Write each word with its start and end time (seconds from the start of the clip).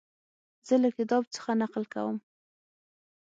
زه 0.67 0.75
له 0.83 0.89
کتاب 0.97 1.23
څخه 1.35 1.51
نقل 1.61 1.83
کوم. 1.93 2.17